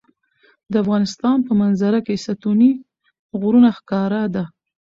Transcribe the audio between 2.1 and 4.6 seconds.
ستوني غرونه ښکاره ده.